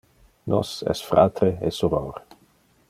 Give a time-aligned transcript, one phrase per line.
[0.51, 2.21] Nos es fratre e soror.